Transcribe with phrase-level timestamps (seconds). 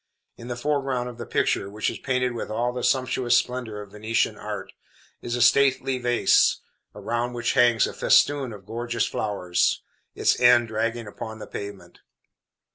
[0.35, 3.91] In the foreground of the picture, which is painted with all the sumptuous splendor of
[3.91, 4.73] Venetian art,
[5.21, 6.57] is a stately vase,
[6.95, 9.83] around which hangs a festoon of gorgeous flowers,
[10.15, 11.99] its end dragging upon the pavement.